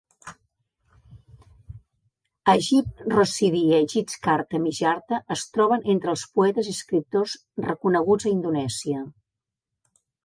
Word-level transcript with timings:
Ajip 2.53 3.03
Rosidi 3.13 3.61
i 3.67 3.75
Achdiat 3.81 4.15
Karta 4.29 4.61
Mihardja 4.63 5.19
es 5.37 5.43
troben 5.59 5.85
entre 5.95 6.11
els 6.15 6.25
poetes 6.39 6.71
i 6.71 6.75
escriptors 6.79 7.37
reconeguts 7.69 8.27
a 8.27 8.33
Indonèsia. 8.39 9.05